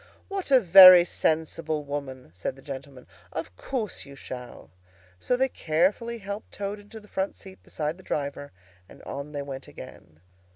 [0.29, 3.05] "What a very sensible woman!" said the gentleman.
[3.31, 4.71] "Of course you shall."
[5.19, 8.51] So they carefully helped Toad into the front seat beside the driver,
[8.89, 10.19] and on they went again.